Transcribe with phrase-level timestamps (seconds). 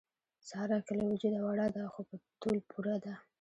[0.49, 3.13] ساره که له وجوده وړه ده، خو په تول پوره ده.